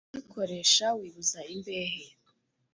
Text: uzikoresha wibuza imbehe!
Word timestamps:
uzikoresha 0.11 0.85
wibuza 0.99 1.39
imbehe! 1.53 2.05